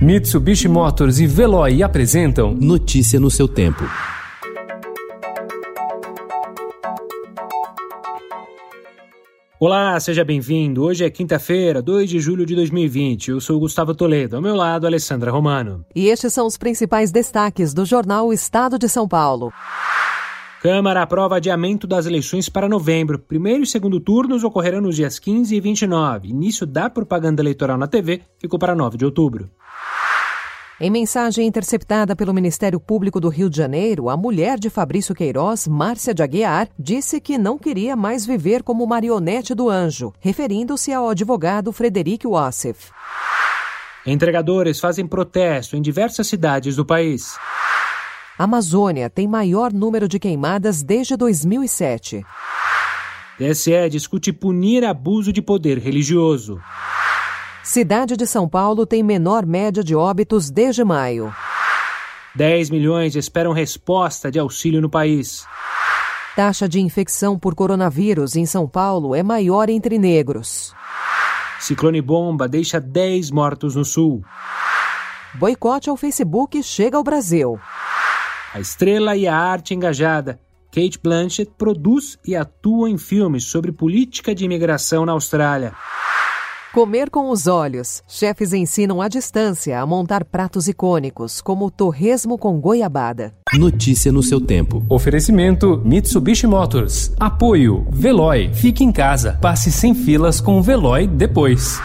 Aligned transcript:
Mitsubishi 0.00 0.68
Motors 0.68 1.20
e 1.20 1.26
Veloy 1.26 1.82
apresentam 1.82 2.54
Notícia 2.54 3.18
no 3.18 3.30
seu 3.30 3.48
tempo. 3.48 3.82
Olá, 9.58 9.98
seja 9.98 10.22
bem-vindo. 10.22 10.82
Hoje 10.82 11.02
é 11.02 11.08
quinta-feira, 11.08 11.80
2 11.80 12.10
de 12.10 12.20
julho 12.20 12.44
de 12.44 12.54
2020. 12.54 13.30
Eu 13.30 13.40
sou 13.40 13.58
Gustavo 13.58 13.94
Toledo, 13.94 14.36
ao 14.36 14.42
meu 14.42 14.54
lado, 14.54 14.86
Alessandra 14.86 15.30
Romano. 15.30 15.82
E 15.94 16.08
estes 16.08 16.34
são 16.34 16.46
os 16.46 16.58
principais 16.58 17.10
destaques 17.10 17.72
do 17.72 17.86
jornal 17.86 18.30
Estado 18.34 18.78
de 18.78 18.90
São 18.90 19.08
Paulo. 19.08 19.50
Câmara 20.60 21.00
aprova 21.00 21.36
adiamento 21.36 21.86
das 21.86 22.04
eleições 22.04 22.50
para 22.50 22.68
novembro. 22.68 23.18
Primeiro 23.18 23.62
e 23.62 23.66
segundo 23.66 23.98
turnos 23.98 24.44
ocorrerão 24.44 24.82
nos 24.82 24.96
dias 24.96 25.18
15 25.18 25.56
e 25.56 25.60
29. 25.60 26.28
Início 26.28 26.66
da 26.66 26.90
propaganda 26.90 27.40
eleitoral 27.40 27.78
na 27.78 27.86
TV 27.86 28.20
ficou 28.38 28.58
para 28.58 28.74
9 28.74 28.98
de 28.98 29.06
outubro. 29.06 29.48
Em 30.78 30.90
mensagem 30.90 31.46
interceptada 31.46 32.14
pelo 32.14 32.34
Ministério 32.34 32.78
Público 32.78 33.18
do 33.18 33.30
Rio 33.30 33.48
de 33.48 33.56
Janeiro, 33.56 34.10
a 34.10 34.16
mulher 34.16 34.58
de 34.58 34.68
Fabrício 34.68 35.14
Queiroz, 35.14 35.66
Márcia 35.66 36.12
de 36.12 36.22
Aguiar, 36.22 36.68
disse 36.78 37.18
que 37.18 37.38
não 37.38 37.56
queria 37.56 37.96
mais 37.96 38.26
viver 38.26 38.62
como 38.62 38.86
marionete 38.86 39.54
do 39.54 39.70
anjo, 39.70 40.12
referindo-se 40.20 40.92
ao 40.92 41.08
advogado 41.08 41.72
Frederic 41.72 42.26
Wassef. 42.26 42.90
Entregadores 44.06 44.78
fazem 44.78 45.06
protesto 45.06 45.78
em 45.78 45.80
diversas 45.80 46.26
cidades 46.26 46.76
do 46.76 46.84
país. 46.84 47.38
A 48.38 48.44
Amazônia 48.44 49.08
tem 49.08 49.26
maior 49.26 49.72
número 49.72 50.06
de 50.06 50.18
queimadas 50.18 50.82
desde 50.82 51.16
2007. 51.16 52.22
TSE 53.38 53.88
discute 53.90 54.30
punir 54.30 54.84
abuso 54.84 55.32
de 55.32 55.40
poder 55.40 55.78
religioso. 55.78 56.60
Cidade 57.66 58.16
de 58.16 58.28
São 58.28 58.48
Paulo 58.48 58.86
tem 58.86 59.02
menor 59.02 59.44
média 59.44 59.82
de 59.82 59.92
óbitos 59.92 60.50
desde 60.50 60.84
maio. 60.84 61.34
10 62.32 62.70
milhões 62.70 63.16
esperam 63.16 63.52
resposta 63.52 64.30
de 64.30 64.38
auxílio 64.38 64.80
no 64.80 64.88
país. 64.88 65.44
Taxa 66.36 66.68
de 66.68 66.80
infecção 66.80 67.36
por 67.36 67.56
coronavírus 67.56 68.36
em 68.36 68.46
São 68.46 68.68
Paulo 68.68 69.16
é 69.16 69.22
maior 69.24 69.68
entre 69.68 69.98
negros. 69.98 70.72
Ciclone 71.58 72.00
bomba 72.00 72.46
deixa 72.46 72.80
10 72.80 73.32
mortos 73.32 73.74
no 73.74 73.84
sul. 73.84 74.22
Boicote 75.34 75.90
ao 75.90 75.96
Facebook 75.96 76.62
chega 76.62 76.96
ao 76.96 77.02
Brasil. 77.02 77.58
A 78.54 78.60
estrela 78.60 79.16
e 79.16 79.26
a 79.26 79.36
arte 79.36 79.74
engajada. 79.74 80.38
Kate 80.72 81.00
Blanchett 81.02 81.50
produz 81.58 82.16
e 82.24 82.36
atua 82.36 82.88
em 82.88 82.96
filmes 82.96 83.42
sobre 83.42 83.72
política 83.72 84.32
de 84.32 84.44
imigração 84.44 85.04
na 85.04 85.10
Austrália. 85.10 85.74
Comer 86.76 87.08
com 87.08 87.30
os 87.30 87.46
olhos. 87.46 88.02
Chefes 88.06 88.52
ensinam 88.52 89.00
à 89.00 89.08
distância 89.08 89.80
a 89.80 89.86
montar 89.86 90.26
pratos 90.26 90.68
icônicos, 90.68 91.40
como 91.40 91.64
o 91.64 91.70
torresmo 91.70 92.36
com 92.36 92.60
goiabada. 92.60 93.32
Notícia 93.54 94.12
no 94.12 94.22
seu 94.22 94.38
tempo. 94.38 94.84
Oferecimento 94.90 95.80
Mitsubishi 95.82 96.46
Motors. 96.46 97.14
Apoio 97.18 97.86
Veloy. 97.90 98.52
Fique 98.52 98.84
em 98.84 98.92
casa. 98.92 99.38
Passe 99.40 99.72
sem 99.72 99.94
filas 99.94 100.38
com 100.38 100.58
o 100.58 100.62
Veloy 100.62 101.06
depois. 101.06 101.80